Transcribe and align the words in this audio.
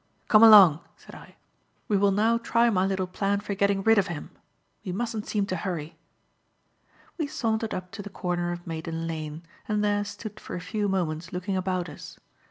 "Come 0.29 0.41
along," 0.41 0.79
said 0.97 1.13
I. 1.13 1.35
"We 1.87 1.95
will 1.95 2.09
now 2.09 2.39
try 2.39 2.71
my 2.71 2.87
little 2.87 3.05
plan 3.05 3.39
for 3.39 3.53
getting 3.53 3.83
rid 3.83 3.99
of 3.99 4.07
him. 4.07 4.31
We 4.83 4.91
mustn't 4.91 5.27
seem 5.27 5.45
to 5.45 5.55
hurry." 5.55 5.95
We 7.19 7.27
sauntered 7.27 7.75
up 7.75 7.91
to 7.91 8.01
the 8.01 8.09
corner 8.09 8.51
of 8.51 8.65
Maiden 8.65 9.05
Lane 9.05 9.43
and 9.67 9.83
there 9.83 10.03
stood 10.03 10.39
for 10.39 10.55
a 10.55 10.59
few 10.59 10.89
moments 10.89 11.31
looking 11.31 11.55
about 11.55 11.87
us. 11.87 12.17